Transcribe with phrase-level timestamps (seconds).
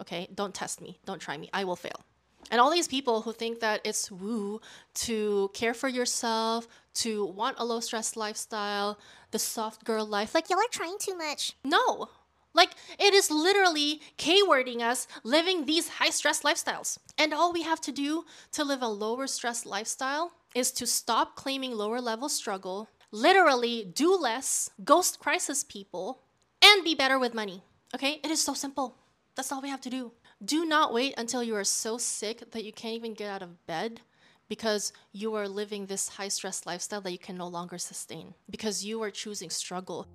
[0.00, 0.98] Okay, don't test me.
[1.04, 1.48] Don't try me.
[1.52, 2.04] I will fail.
[2.50, 4.60] And all these people who think that it's woo
[5.06, 8.98] to care for yourself, to want a low stress lifestyle,
[9.32, 11.54] the soft girl life, like Y'all are trying too much.
[11.64, 12.08] no.
[12.54, 16.98] Like it is literally K-wording us living these high stress lifestyles.
[17.18, 21.36] And all we have to do to live a lower stress lifestyle is to stop
[21.36, 26.22] claiming lower level struggle, literally do less, ghost crisis people,
[26.64, 27.62] and be better with money.
[27.94, 28.20] Okay?
[28.24, 28.96] It is so simple.
[29.36, 30.12] That's all we have to do.
[30.42, 33.66] Do not wait until you are so sick that you can't even get out of
[33.66, 34.00] bed
[34.48, 38.84] because you are living this high stress lifestyle that you can no longer sustain because
[38.84, 40.06] you are choosing struggle.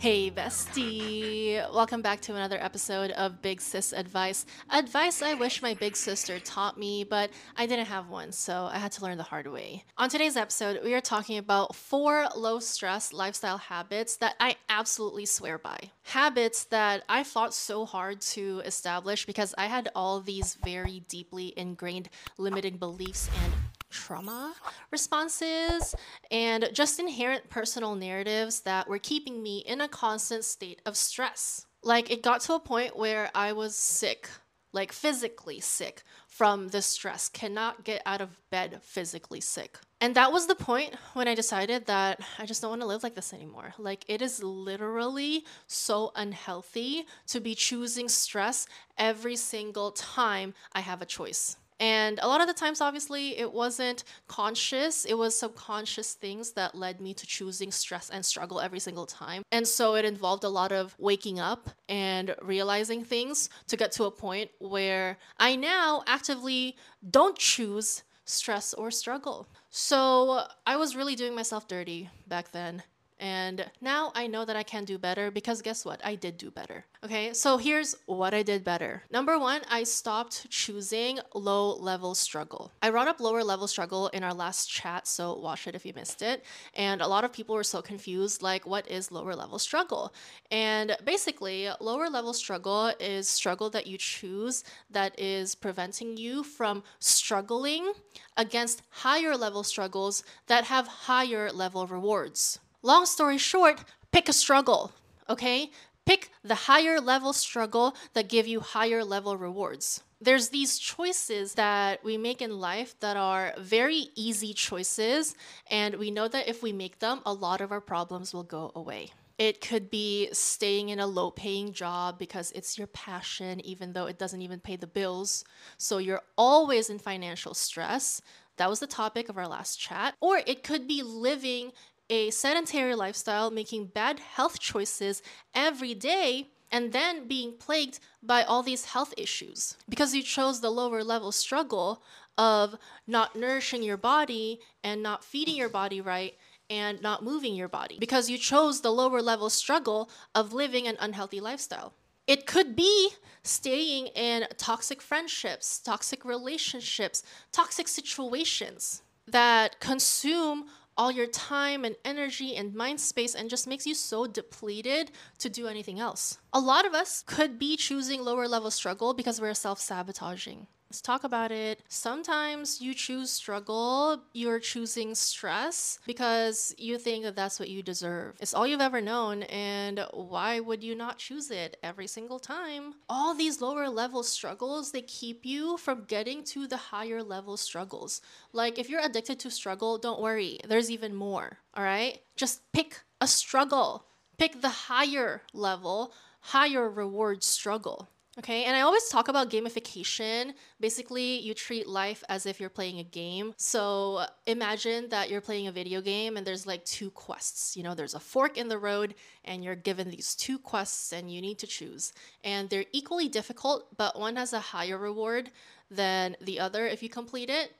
[0.00, 1.56] Hey, bestie.
[1.74, 4.46] Welcome back to another episode of Big Sis Advice.
[4.70, 8.78] Advice I wish my big sister taught me, but I didn't have one, so I
[8.78, 9.84] had to learn the hard way.
[9.98, 15.26] On today's episode, we are talking about four low stress lifestyle habits that I absolutely
[15.26, 15.90] swear by.
[16.04, 21.52] Habits that I fought so hard to establish because I had all these very deeply
[21.58, 22.08] ingrained
[22.38, 23.52] limiting beliefs and
[23.90, 24.54] trauma
[24.90, 25.94] responses
[26.30, 31.66] and just inherent personal narratives that were keeping me in a constant state of stress.
[31.82, 34.28] Like it got to a point where I was sick,
[34.72, 39.78] like physically sick from the stress, cannot get out of bed physically sick.
[40.00, 43.02] And that was the point when I decided that I just don't want to live
[43.02, 43.74] like this anymore.
[43.76, 51.02] Like, it is literally so unhealthy to be choosing stress every single time I have
[51.02, 51.56] a choice.
[51.80, 55.06] And a lot of the times, obviously, it wasn't conscious.
[55.06, 59.42] It was subconscious things that led me to choosing stress and struggle every single time.
[59.50, 64.04] And so it involved a lot of waking up and realizing things to get to
[64.04, 66.76] a point where I now actively
[67.10, 69.48] don't choose stress or struggle.
[69.70, 72.82] So I was really doing myself dirty back then.
[73.20, 76.00] And now I know that I can do better because guess what?
[76.02, 76.86] I did do better.
[77.04, 79.02] Okay, so here's what I did better.
[79.10, 82.72] Number one, I stopped choosing low level struggle.
[82.80, 85.92] I brought up lower level struggle in our last chat, so watch it if you
[85.94, 86.44] missed it.
[86.72, 90.14] And a lot of people were so confused like, what is lower level struggle?
[90.50, 96.82] And basically, lower level struggle is struggle that you choose that is preventing you from
[97.00, 97.92] struggling
[98.38, 102.60] against higher level struggles that have higher level rewards.
[102.82, 104.92] Long story short, pick a struggle,
[105.28, 105.70] okay?
[106.06, 110.02] Pick the higher level struggle that give you higher level rewards.
[110.18, 115.34] There's these choices that we make in life that are very easy choices,
[115.70, 118.72] and we know that if we make them, a lot of our problems will go
[118.74, 119.10] away.
[119.38, 124.04] It could be staying in a low paying job because it's your passion, even though
[124.06, 125.44] it doesn't even pay the bills.
[125.78, 128.20] So you're always in financial stress.
[128.58, 130.14] That was the topic of our last chat.
[130.20, 131.72] Or it could be living
[132.10, 135.22] a sedentary lifestyle, making bad health choices
[135.54, 140.70] every day, and then being plagued by all these health issues because you chose the
[140.70, 142.02] lower level struggle
[142.38, 142.76] of
[143.06, 146.34] not nourishing your body and not feeding your body right
[146.68, 150.96] and not moving your body because you chose the lower level struggle of living an
[151.00, 151.92] unhealthy lifestyle.
[152.26, 153.10] It could be
[153.42, 160.66] staying in toxic friendships, toxic relationships, toxic situations that consume
[161.00, 165.48] all your time and energy and mind space and just makes you so depleted to
[165.48, 166.36] do anything else.
[166.52, 170.66] A lot of us could be choosing lower level struggle because we're self sabotaging.
[170.90, 171.84] Let's talk about it.
[171.88, 178.34] Sometimes you choose struggle, you're choosing stress because you think that that's what you deserve.
[178.40, 182.94] It's all you've ever known, and why would you not choose it every single time?
[183.08, 188.20] All these lower level struggles, they keep you from getting to the higher level struggles.
[188.52, 192.18] Like if you're addicted to struggle, don't worry, there's even more, all right?
[192.34, 194.06] Just pick a struggle,
[194.38, 198.08] pick the higher level, higher reward struggle.
[198.38, 200.54] Okay, and I always talk about gamification.
[200.78, 203.54] Basically, you treat life as if you're playing a game.
[203.56, 207.76] So uh, imagine that you're playing a video game and there's like two quests.
[207.76, 211.32] You know, there's a fork in the road, and you're given these two quests, and
[211.32, 212.12] you need to choose.
[212.44, 215.50] And they're equally difficult, but one has a higher reward
[215.90, 217.72] than the other if you complete it.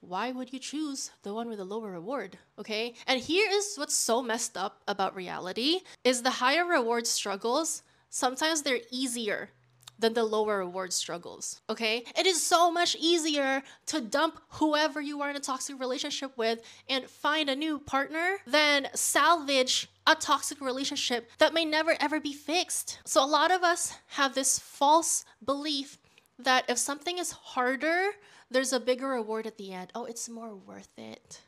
[0.00, 2.36] Why would you choose the one with a lower reward?
[2.58, 7.84] Okay, and here is what's so messed up about reality is the higher reward struggles
[8.10, 9.50] sometimes they're easier
[9.98, 11.60] than the lower reward struggles.
[11.70, 12.04] Okay?
[12.18, 16.62] It is so much easier to dump whoever you are in a toxic relationship with
[16.88, 22.32] and find a new partner than salvage a toxic relationship that may never ever be
[22.32, 22.98] fixed.
[23.04, 25.98] So a lot of us have this false belief
[26.38, 28.10] that if something is harder,
[28.50, 29.90] there's a bigger reward at the end.
[29.94, 31.40] Oh, it's more worth it.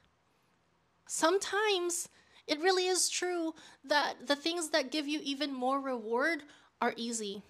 [1.06, 2.08] Sometimes
[2.46, 3.54] it really is true
[3.84, 6.42] that the things that give you even more reward
[6.80, 7.42] are easy.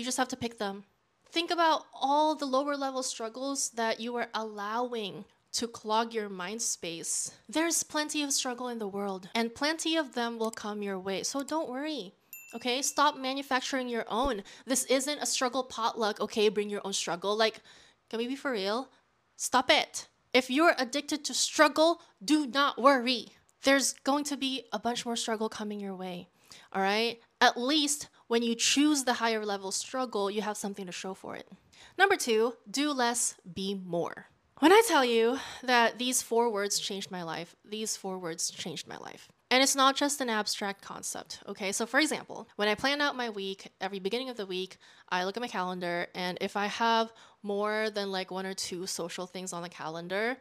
[0.00, 0.84] You just have to pick them.
[1.30, 6.62] Think about all the lower level struggles that you are allowing to clog your mind
[6.62, 7.32] space.
[7.50, 11.22] There's plenty of struggle in the world, and plenty of them will come your way.
[11.22, 12.14] So don't worry.
[12.54, 14.42] Okay, stop manufacturing your own.
[14.64, 16.18] This isn't a struggle potluck.
[16.18, 17.36] Okay, bring your own struggle.
[17.36, 17.60] Like,
[18.08, 18.88] can we be for real?
[19.36, 20.08] Stop it.
[20.32, 23.34] If you're addicted to struggle, do not worry.
[23.64, 26.30] There's going to be a bunch more struggle coming your way.
[26.72, 27.20] All right?
[27.42, 31.34] At least when you choose the higher level struggle, you have something to show for
[31.34, 31.48] it.
[31.98, 34.26] Number two, do less, be more.
[34.60, 38.86] When I tell you that these four words changed my life, these four words changed
[38.86, 39.28] my life.
[39.50, 41.72] And it's not just an abstract concept, okay?
[41.72, 44.76] So, for example, when I plan out my week, every beginning of the week,
[45.08, 47.12] I look at my calendar, and if I have
[47.42, 50.36] more than like one or two social things on the calendar,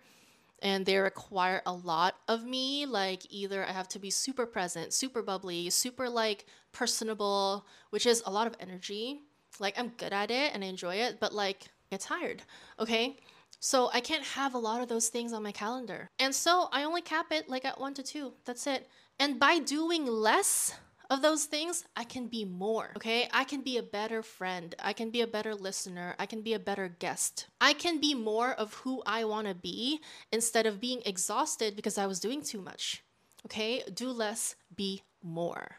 [0.61, 4.93] and they require a lot of me like either i have to be super present
[4.93, 9.21] super bubbly super like personable which is a lot of energy.
[9.59, 12.43] Like i'm good at it and i enjoy it but like I get tired
[12.79, 13.17] okay?
[13.59, 16.07] So i can't have a lot of those things on my calendar.
[16.19, 18.33] And so i only cap it like at one to two.
[18.45, 18.87] That's it.
[19.19, 20.73] And by doing less
[21.09, 23.27] of those things, I can be more, okay?
[23.33, 24.75] I can be a better friend.
[24.79, 26.15] I can be a better listener.
[26.19, 27.47] I can be a better guest.
[27.59, 30.01] I can be more of who I want to be
[30.31, 33.03] instead of being exhausted because I was doing too much,
[33.45, 33.83] okay?
[33.93, 35.77] Do less, be more.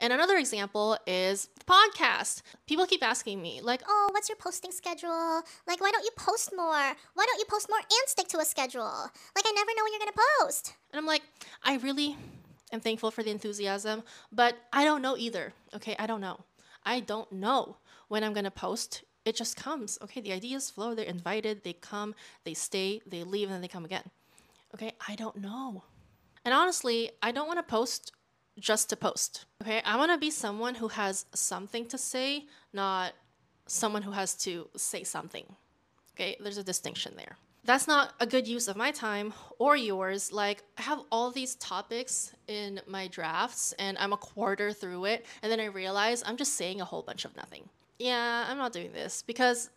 [0.00, 2.42] And another example is the podcast.
[2.66, 5.42] People keep asking me, like, oh, what's your posting schedule?
[5.66, 6.68] Like, why don't you post more?
[7.14, 8.82] Why don't you post more and stick to a schedule?
[8.82, 10.74] Like, I never know when you're gonna post.
[10.92, 11.22] And I'm like,
[11.62, 12.16] I really,
[12.72, 14.02] I'm thankful for the enthusiasm,
[14.32, 15.52] but I don't know either.
[15.74, 16.40] Okay, I don't know.
[16.84, 17.76] I don't know
[18.08, 19.04] when I'm gonna post.
[19.24, 19.98] It just comes.
[20.02, 22.14] Okay, the ideas flow, they're invited, they come,
[22.44, 24.10] they stay, they leave, and then they come again.
[24.74, 25.84] Okay, I don't know.
[26.44, 28.12] And honestly, I don't wanna post
[28.58, 29.46] just to post.
[29.62, 33.12] Okay, I wanna be someone who has something to say, not
[33.66, 35.44] someone who has to say something.
[36.14, 37.36] Okay, there's a distinction there
[37.66, 40.32] that's not a good use of my time or yours.
[40.32, 45.26] Like, I have all these topics in my drafts and I'm a quarter through it,
[45.42, 47.68] and then I realize I'm just saying a whole bunch of nothing.
[47.98, 49.70] Yeah, I'm not doing this because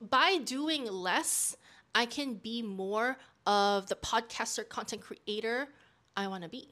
[0.00, 1.56] by doing less,
[1.94, 5.68] I can be more of the podcaster content creator
[6.16, 6.68] I want to be.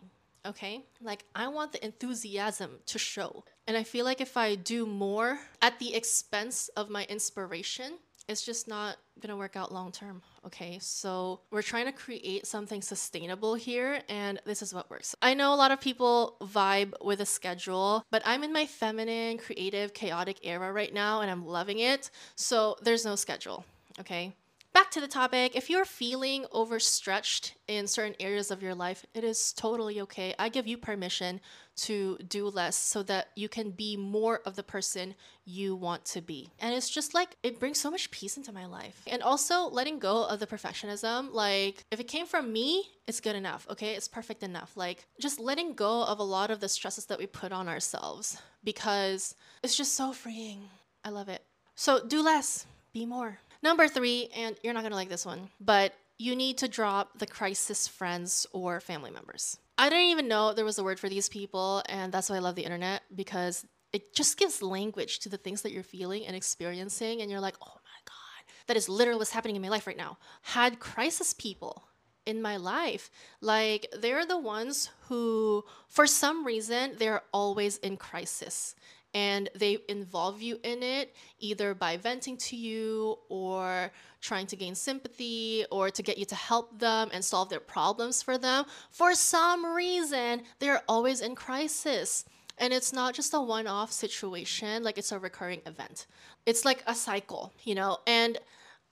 [0.47, 0.85] Okay?
[1.00, 3.45] Like, I want the enthusiasm to show.
[3.66, 7.95] And I feel like if I do more at the expense of my inspiration,
[8.28, 10.23] it's just not going to work out long term.
[10.47, 15.14] Okay, so we're trying to create something sustainable here, and this is what works.
[15.23, 19.38] I know a lot of people vibe with a schedule, but I'm in my feminine,
[19.38, 22.11] creative, chaotic era right now, and I'm loving it.
[22.37, 23.64] So there's no schedule.
[23.99, 24.35] Okay,
[24.73, 25.56] back to the topic.
[25.56, 30.35] If you're feeling overstretched in certain areas of your life, it is totally okay.
[30.38, 31.40] I give you permission
[31.78, 36.20] to do less so that you can be more of the person you want to
[36.20, 36.50] be.
[36.58, 39.02] And it's just like, it brings so much peace into my life.
[39.06, 41.32] And also letting go of the perfectionism.
[41.32, 43.94] Like, if it came from me, it's good enough, okay?
[43.94, 44.76] It's perfect enough.
[44.76, 48.40] Like, just letting go of a lot of the stresses that we put on ourselves
[48.64, 50.68] because it's just so freeing.
[51.04, 51.42] I love it.
[51.75, 53.38] So, do less, be more.
[53.62, 57.26] Number three, and you're not gonna like this one, but you need to drop the
[57.26, 59.58] crisis friends or family members.
[59.80, 62.40] I didn't even know there was a word for these people, and that's why I
[62.40, 66.35] love the internet because it just gives language to the things that you're feeling and
[66.35, 69.87] experiencing, and you're like, oh my God, that is literally what's happening in my life
[69.87, 71.85] right now, had crisis people
[72.26, 73.08] in my life.
[73.40, 78.75] Like they're the ones who, for some reason, they're always in crisis
[79.15, 84.75] and they involve you in it either by venting to you or trying to gain
[84.75, 88.65] sympathy or to get you to help them and solve their problems for them.
[88.91, 92.25] For some reason, they're always in crisis.
[92.59, 96.07] And it's not just a one off situation, like it's a recurring event.
[96.45, 97.99] It's like a cycle, you know?
[98.07, 98.38] And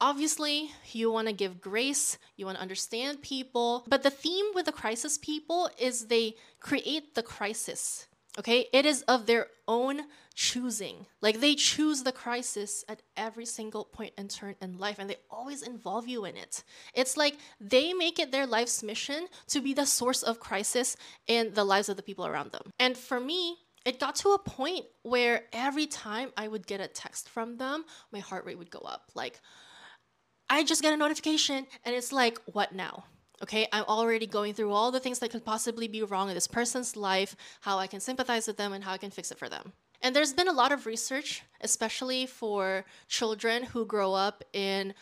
[0.01, 3.85] obviously, you wanna give grace, you wanna understand people.
[3.89, 8.07] But the theme with the crisis people is they create the crisis,
[8.39, 8.67] okay?
[8.73, 10.03] It is of their own
[10.35, 11.07] choosing.
[11.23, 15.17] Like they choose the crisis at every single point and turn in life, and they
[15.31, 16.63] always involve you in it.
[16.95, 21.55] It's like they make it their life's mission to be the source of crisis in
[21.55, 22.71] the lives of the people around them.
[22.79, 26.89] And for me, it got to a point where every time I would get a
[26.89, 29.11] text from them, my heart rate would go up.
[29.15, 29.41] Like,
[30.51, 33.05] I just get a notification, and it's like, what now?
[33.43, 36.47] Okay, I'm already going through all the things that could possibly be wrong in this
[36.47, 39.49] person's life, how I can sympathize with them, and how I can fix it for
[39.49, 39.73] them.
[40.03, 44.95] And there's been a lot of research, especially for children who grow up in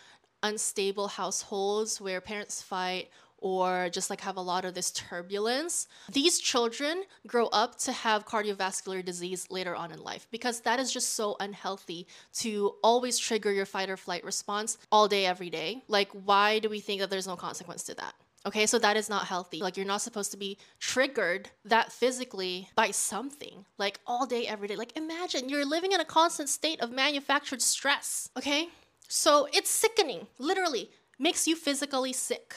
[0.43, 5.87] unstable households where parents fight or just like have a lot of this turbulence.
[6.11, 10.91] These children grow up to have cardiovascular disease later on in life because that is
[10.91, 15.83] just so unhealthy to always trigger your fight or flight response all day, every day.
[15.89, 18.15] Like, why do we think that there's no consequence to that?
[18.47, 19.61] Okay, so that is not healthy.
[19.61, 24.69] Like, you're not supposed to be triggered that physically by something, like all day, every
[24.69, 24.77] day.
[24.77, 28.29] Like, imagine you're living in a constant state of manufactured stress.
[28.37, 28.69] Okay,
[29.09, 32.55] so it's sickening, literally, makes you physically sick.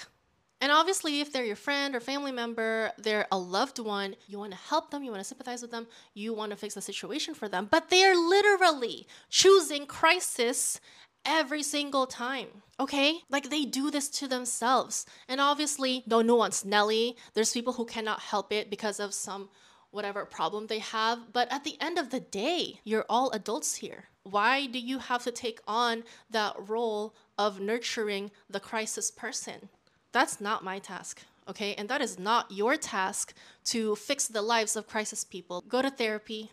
[0.60, 4.52] And obviously, if they're your friend or family member, they're a loved one, you want
[4.54, 7.36] to help them, you want to sympathize with them, you want to fix the situation
[7.36, 7.68] for them.
[7.70, 10.82] But they are literally choosing crisis
[11.26, 12.48] every single time.
[12.80, 13.20] Okay?
[13.30, 15.06] Like they do this to themselves.
[15.28, 17.18] And obviously, no nuance, Nelly.
[17.34, 19.50] There's people who cannot help it because of some
[19.92, 21.34] whatever problem they have.
[21.34, 24.06] But at the end of the day, you're all adults here.
[24.24, 29.70] Why do you have to take on that role of nurturing the crisis person?
[30.12, 31.24] That's not my task.
[31.50, 33.34] Okay, and that is not your task
[33.66, 35.64] to fix the lives of crisis people.
[35.68, 36.52] Go to therapy,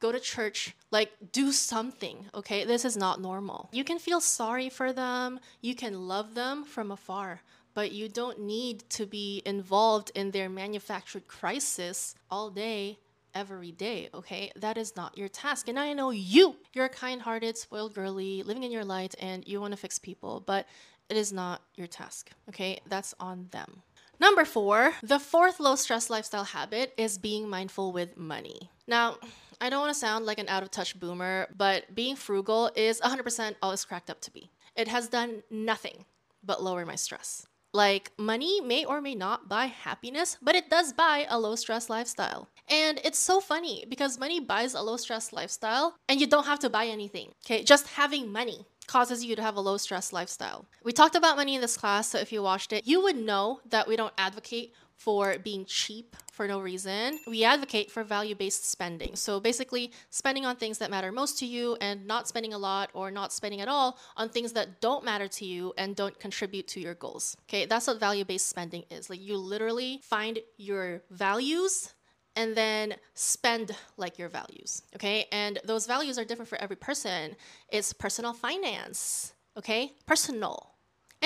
[0.00, 2.64] go to church, like do something, okay?
[2.64, 3.68] This is not normal.
[3.72, 7.42] You can feel sorry for them, you can love them from afar,
[7.74, 12.98] but you don't need to be involved in their manufactured crisis all day.
[13.34, 14.50] Every day, okay?
[14.56, 15.68] That is not your task.
[15.68, 19.46] And I know you, you're a kind hearted, spoiled girly, living in your light, and
[19.46, 20.66] you wanna fix people, but
[21.10, 22.80] it is not your task, okay?
[22.88, 23.82] That's on them.
[24.18, 28.70] Number four, the fourth low stress lifestyle habit is being mindful with money.
[28.86, 29.16] Now,
[29.60, 33.00] I don't want to sound like an out of touch boomer, but being frugal is
[33.00, 34.50] 100% all it's cracked up to be.
[34.74, 36.04] It has done nothing
[36.44, 37.46] but lower my stress.
[37.72, 41.90] Like, money may or may not buy happiness, but it does buy a low stress
[41.90, 42.48] lifestyle.
[42.68, 46.58] And it's so funny because money buys a low stress lifestyle and you don't have
[46.60, 47.32] to buy anything.
[47.44, 50.64] Okay, just having money causes you to have a low stress lifestyle.
[50.84, 53.60] We talked about money in this class, so if you watched it, you would know
[53.68, 57.18] that we don't advocate for being cheap for no reason.
[57.26, 59.16] We advocate for value based spending.
[59.16, 62.90] So basically, spending on things that matter most to you and not spending a lot
[62.94, 66.66] or not spending at all on things that don't matter to you and don't contribute
[66.68, 67.36] to your goals.
[67.48, 69.08] Okay, that's what value based spending is.
[69.10, 71.94] Like you literally find your values
[72.34, 74.82] and then spend like your values.
[74.94, 77.36] Okay, and those values are different for every person.
[77.70, 79.32] It's personal finance.
[79.56, 80.75] Okay, personal.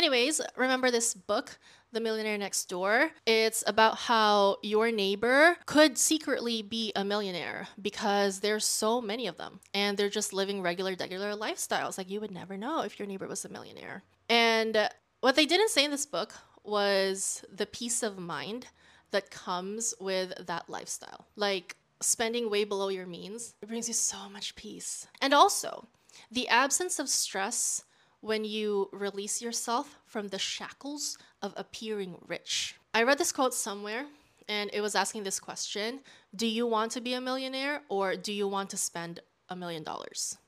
[0.00, 1.59] Anyways, remember this book,
[1.92, 3.11] The Millionaire Next Door?
[3.26, 9.37] It's about how your neighbor could secretly be a millionaire because there's so many of
[9.37, 11.99] them and they're just living regular, regular lifestyles.
[11.99, 14.02] Like you would never know if your neighbor was a millionaire.
[14.30, 14.88] And
[15.21, 16.33] what they didn't say in this book
[16.64, 18.69] was the peace of mind
[19.11, 21.26] that comes with that lifestyle.
[21.37, 25.09] Like spending way below your means, it brings you so much peace.
[25.21, 25.88] And also,
[26.33, 27.85] the absence of stress
[28.21, 32.75] when you release yourself from the shackles of appearing rich.
[32.93, 34.07] I read this quote somewhere
[34.49, 36.00] and it was asking this question
[36.35, 39.83] Do you want to be a millionaire or do you want to spend a million
[39.83, 40.39] dollars?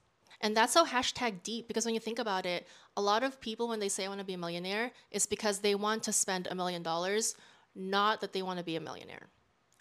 [0.41, 3.69] And that's so hashtag deep because when you think about it, a lot of people,
[3.69, 6.49] when they say I want to be a millionaire, it's because they want to spend
[6.51, 7.37] a million dollars,
[7.77, 9.29] not that they want to be a millionaire.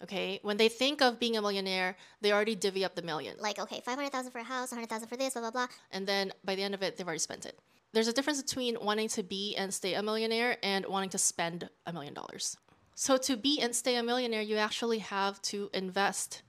[0.04, 3.36] Okay, when they think of being a millionaire, they already divvy up the million.
[3.38, 5.66] Like, okay, 500,000 for a house, 100,000 for this, blah, blah, blah.
[5.92, 7.56] And then by the end of it, they've already spent it
[7.92, 11.68] there's a difference between wanting to be and stay a millionaire and wanting to spend
[11.86, 12.56] a million dollars.
[12.94, 16.42] So, to be and stay a millionaire, you actually have to invest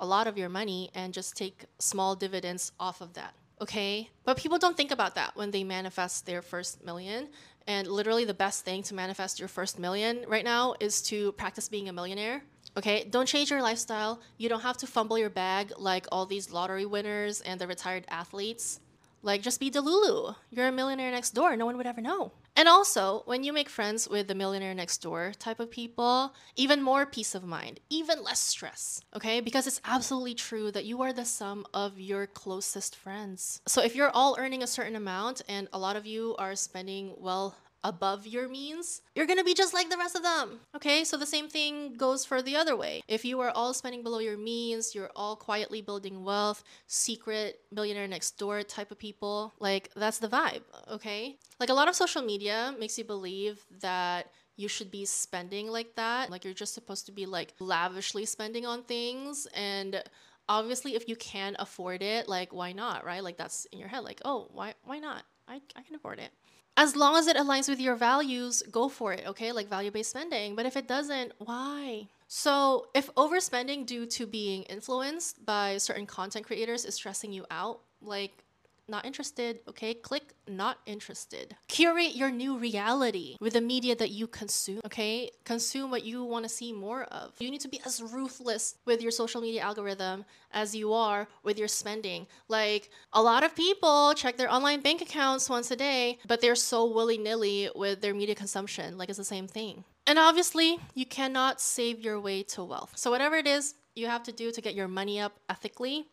[0.00, 3.34] a lot of your money and just take small dividends off of that.
[3.60, 4.10] okay?
[4.24, 7.28] But people don't think about that when they manifest their first million.
[7.66, 11.68] And literally, the best thing to manifest your first million right now is to practice
[11.68, 12.42] being a millionaire.
[12.76, 14.20] Okay, don't change your lifestyle.
[14.36, 18.04] You don't have to fumble your bag like all these lottery winners and the retired
[18.08, 18.80] athletes.
[19.24, 20.36] Like, just be Delulu.
[20.50, 21.56] You're a millionaire next door.
[21.56, 22.32] No one would ever know.
[22.56, 26.82] And also, when you make friends with the millionaire next door type of people, even
[26.82, 29.40] more peace of mind, even less stress, okay?
[29.40, 33.60] Because it's absolutely true that you are the sum of your closest friends.
[33.66, 37.14] So if you're all earning a certain amount and a lot of you are spending,
[37.18, 40.60] well, above your means, you're gonna be just like the rest of them.
[40.74, 43.02] Okay, so the same thing goes for the other way.
[43.06, 48.08] If you are all spending below your means, you're all quietly building wealth, secret millionaire
[48.08, 51.36] next door type of people, like that's the vibe, okay?
[51.60, 55.94] Like a lot of social media makes you believe that you should be spending like
[55.96, 56.30] that.
[56.30, 60.02] Like you're just supposed to be like lavishly spending on things and
[60.48, 63.22] obviously if you can afford it, like why not, right?
[63.22, 65.24] Like that's in your head like, "Oh, why why not?
[65.48, 66.30] I I can afford it."
[66.76, 69.52] as long as it aligns with your values, go for it, okay?
[69.52, 70.56] Like value based spending.
[70.56, 72.08] But if it doesn't, why?
[72.26, 77.80] So, if overspending due to being influenced by certain content creators is stressing you out,
[78.00, 78.43] like
[78.88, 79.94] not interested, okay?
[79.94, 81.56] Click not interested.
[81.68, 85.30] Curate your new reality with the media that you consume, okay?
[85.44, 87.32] Consume what you want to see more of.
[87.38, 91.58] You need to be as ruthless with your social media algorithm as you are with
[91.58, 92.26] your spending.
[92.48, 96.54] Like, a lot of people check their online bank accounts once a day, but they're
[96.54, 98.98] so willy nilly with their media consumption.
[98.98, 99.84] Like, it's the same thing.
[100.06, 102.92] And obviously, you cannot save your way to wealth.
[102.96, 106.06] So, whatever it is you have to do to get your money up ethically,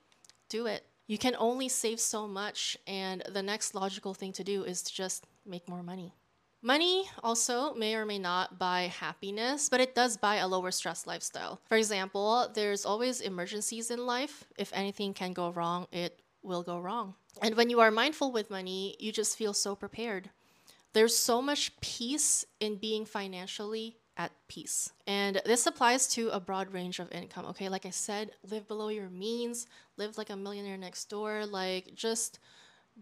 [0.49, 4.63] do it you can only save so much, and the next logical thing to do
[4.63, 6.13] is to just make more money.
[6.63, 11.07] Money also may or may not buy happiness, but it does buy a lower stress
[11.07, 11.59] lifestyle.
[11.67, 14.45] For example, there's always emergencies in life.
[14.59, 17.15] If anything can go wrong, it will go wrong.
[17.41, 20.29] And when you are mindful with money, you just feel so prepared.
[20.93, 24.91] There's so much peace in being financially at peace.
[25.07, 27.45] And this applies to a broad range of income.
[27.47, 31.95] Okay, like I said, live below your means, live like a millionaire next door, like
[31.95, 32.39] just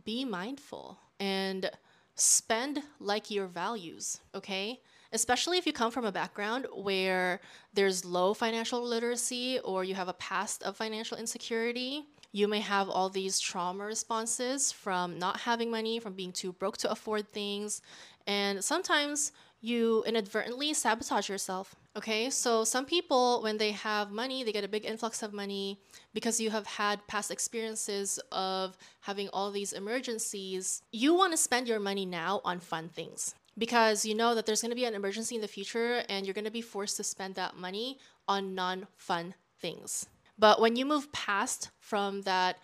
[0.05, 1.69] be mindful and
[2.15, 4.79] spend like your values, okay?
[5.11, 7.41] Especially if you come from a background where
[7.73, 12.05] there's low financial literacy or you have a past of financial insecurity.
[12.31, 16.77] You may have all these trauma responses from not having money, from being too broke
[16.77, 17.81] to afford things.
[18.27, 21.75] And sometimes you inadvertently sabotage yourself.
[21.95, 25.79] Okay, so some people, when they have money, they get a big influx of money
[26.13, 30.81] because you have had past experiences of having all these emergencies.
[30.91, 34.61] You want to spend your money now on fun things because you know that there's
[34.61, 37.03] going to be an emergency in the future and you're going to be forced to
[37.03, 40.07] spend that money on non fun things.
[40.37, 42.59] But when you move past from that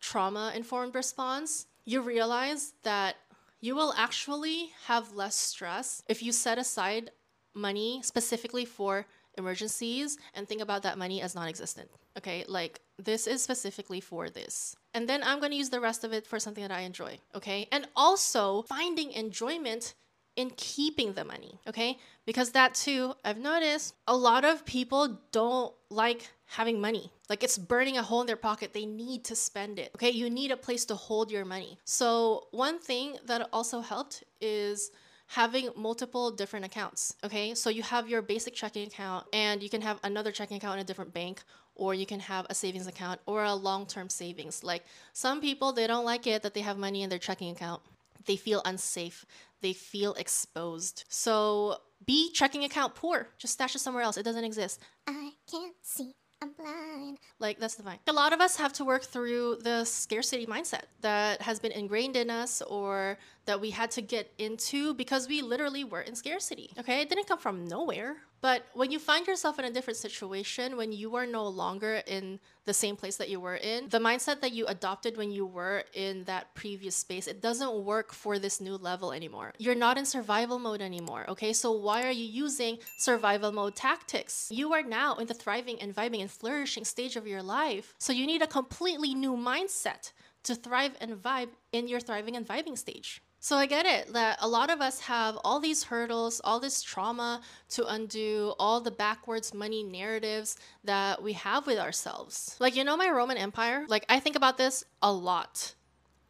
[0.00, 3.16] trauma informed response, you realize that
[3.60, 7.10] you will actually have less stress if you set aside
[7.54, 11.88] money specifically for emergencies and think about that money as non existent.
[12.18, 14.76] Okay, like this is specifically for this.
[14.94, 17.18] And then I'm to use the rest of it for something that I enjoy.
[17.34, 19.94] Okay, and also finding enjoyment
[20.36, 21.60] in keeping the money.
[21.68, 27.12] Okay, because that too, I've noticed a lot of people don't like having money.
[27.28, 28.72] Like it's burning a hole in their pocket.
[28.72, 29.92] They need to spend it.
[29.94, 31.78] Okay, you need a place to hold your money.
[31.84, 34.90] So, one thing that also helped is
[35.28, 37.14] having multiple different accounts.
[37.24, 40.74] Okay, so you have your basic checking account, and you can have another checking account
[40.74, 41.44] in a different bank,
[41.76, 44.64] or you can have a savings account or a long term savings.
[44.64, 47.80] Like some people, they don't like it that they have money in their checking account.
[48.26, 49.24] They feel unsafe,
[49.60, 51.04] they feel exposed.
[51.08, 53.28] So, be checking account poor.
[53.38, 54.16] Just stash it somewhere else.
[54.16, 54.80] It doesn't exist.
[55.06, 56.14] I can't see.
[56.42, 57.18] I'm blind.
[57.38, 57.98] Like, that's the fine.
[58.06, 62.16] A lot of us have to work through the scarcity mindset that has been ingrained
[62.16, 66.70] in us or that we had to get into because we literally were in scarcity.
[66.78, 68.16] Okay, it didn't come from nowhere.
[68.42, 72.40] But when you find yourself in a different situation, when you are no longer in
[72.64, 75.84] the same place that you were in, the mindset that you adopted when you were
[75.92, 79.52] in that previous space, it doesn't work for this new level anymore.
[79.58, 81.52] You're not in survival mode anymore, okay?
[81.52, 84.48] So why are you using survival mode tactics?
[84.50, 87.94] You are now in the thriving and vibing and flourishing stage of your life.
[87.98, 90.12] So you need a completely new mindset
[90.44, 93.22] to thrive and vibe in your thriving and vibing stage.
[93.42, 96.82] So I get it that a lot of us have all these hurdles, all this
[96.82, 102.54] trauma to undo, all the backwards money narratives that we have with ourselves.
[102.60, 103.86] Like, you know, my Roman Empire?
[103.88, 105.74] Like, I think about this a lot,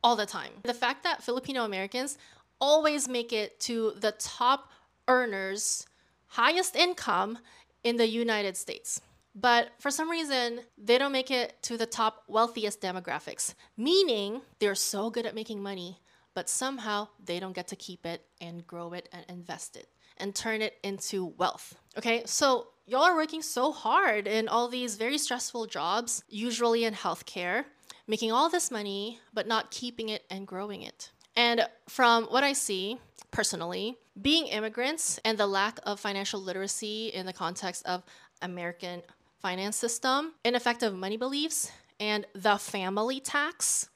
[0.05, 0.53] all the time.
[0.63, 2.17] The fact that Filipino Americans
[2.61, 4.71] always make it to the top
[5.09, 5.87] earners,
[6.29, 7.39] highest income
[7.83, 9.01] in the United States.
[9.35, 14.77] But for some reason, they don't make it to the top wealthiest demographics, meaning they're
[14.77, 15.99] so good at making money,
[16.35, 20.35] but somehow they don't get to keep it and grow it and invest it and
[20.35, 21.75] turn it into wealth.
[21.97, 26.95] Okay, so y'all are working so hard in all these very stressful jobs, usually in
[26.95, 27.65] healthcare,
[28.07, 31.11] making all this money, but not keeping it and growing it.
[31.37, 32.99] And from what I see
[33.31, 38.03] personally, being immigrants and the lack of financial literacy in the context of
[38.43, 39.03] American
[39.41, 43.89] finance system, ineffective money beliefs, and the family tax.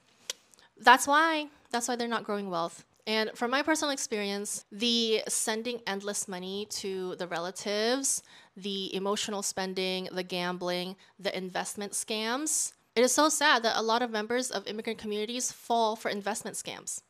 [0.79, 2.85] That's why that's why they're not growing wealth.
[3.07, 8.23] And from my personal experience, the sending endless money to the relatives,
[8.57, 14.01] the emotional spending, the gambling, the investment scams, it is so sad that a lot
[14.01, 17.01] of members of immigrant communities fall for investment scams.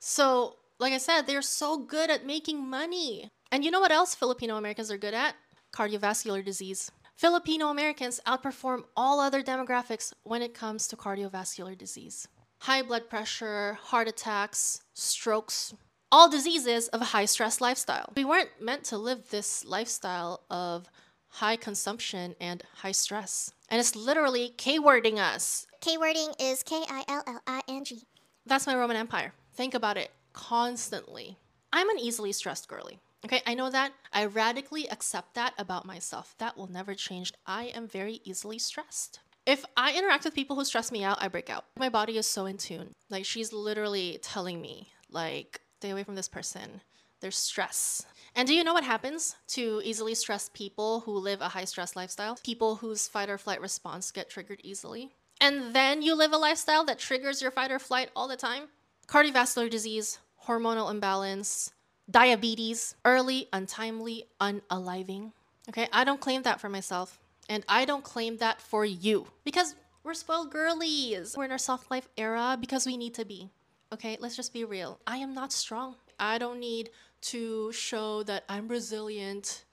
[0.00, 3.28] So, like I said, they're so good at making money.
[3.52, 5.36] And you know what else Filipino Americans are good at?
[5.72, 6.90] Cardiovascular disease.
[7.16, 12.26] Filipino Americans outperform all other demographics when it comes to cardiovascular disease.
[12.64, 15.74] High blood pressure, heart attacks, strokes,
[16.10, 18.10] all diseases of a high stress lifestyle.
[18.16, 20.88] We weren't meant to live this lifestyle of
[21.28, 23.52] high consumption and high stress.
[23.68, 25.66] And it's literally K wording us.
[25.82, 28.04] K wording is K I L L I N G.
[28.46, 29.34] That's my Roman Empire.
[29.52, 31.36] Think about it constantly.
[31.70, 32.98] I'm an easily stressed girly.
[33.26, 33.92] Okay, I know that.
[34.10, 36.34] I radically accept that about myself.
[36.38, 37.34] That will never change.
[37.46, 39.20] I am very easily stressed.
[39.46, 41.66] If I interact with people who stress me out, I break out.
[41.78, 42.94] My body is so in tune.
[43.10, 46.80] Like she's literally telling me, like, stay away from this person.
[47.20, 48.06] There's stress.
[48.34, 51.94] And do you know what happens to easily stressed people who live a high stress
[51.94, 52.38] lifestyle?
[52.42, 55.14] People whose fight or flight response get triggered easily.
[55.40, 58.68] And then you live a lifestyle that triggers your fight or flight all the time?
[59.06, 61.72] Cardiovascular disease, hormonal imbalance,
[62.10, 65.32] diabetes, early, untimely, unaliving.
[65.68, 67.20] Okay, I don't claim that for myself.
[67.48, 71.34] And I don't claim that for you because we're spoiled girlies.
[71.36, 73.50] We're in our soft life era because we need to be.
[73.92, 74.98] Okay, let's just be real.
[75.06, 75.96] I am not strong.
[76.18, 76.90] I don't need
[77.22, 79.64] to show that I'm resilient.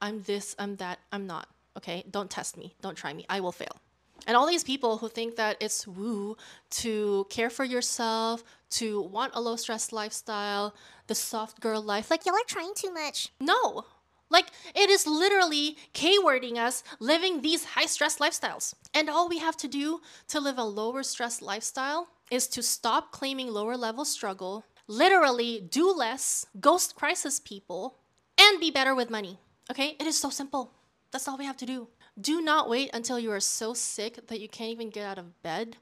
[0.00, 0.98] I'm this, I'm that.
[1.12, 1.48] I'm not.
[1.76, 2.74] Okay, don't test me.
[2.80, 3.24] Don't try me.
[3.28, 3.80] I will fail.
[4.26, 6.36] And all these people who think that it's woo
[6.70, 10.74] to care for yourself, to want a low stress lifestyle,
[11.06, 13.30] the soft girl life, like, Y'all are trying too much.
[13.40, 13.84] no.
[14.30, 18.74] Like, it is literally K wording us living these high stress lifestyles.
[18.92, 23.10] And all we have to do to live a lower stress lifestyle is to stop
[23.10, 27.96] claiming lower level struggle, literally do less, ghost crisis people,
[28.38, 29.38] and be better with money.
[29.70, 29.96] Okay?
[29.98, 30.72] It is so simple.
[31.10, 31.88] That's all we have to do.
[32.20, 35.42] Do not wait until you are so sick that you can't even get out of
[35.42, 35.76] bed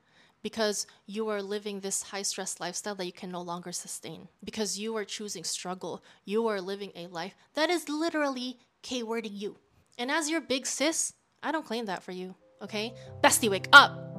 [0.46, 4.28] because you are living this high stress lifestyle that you can no longer sustain.
[4.44, 6.04] Because you are choosing struggle.
[6.24, 9.56] You are living a life that is literally K wording you.
[9.98, 12.36] And as your big sis, I don't claim that for you.
[12.62, 12.94] Okay?
[13.24, 14.15] Bestie, wake up!